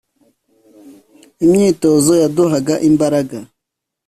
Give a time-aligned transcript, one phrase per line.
[1.45, 3.37] imyitozo yaduhaga imbaraga